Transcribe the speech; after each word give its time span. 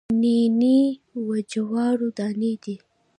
نینې 0.21 0.79
د 1.27 1.29
جوارو 1.51 2.07
دانې 2.17 2.53
دي 2.63 2.75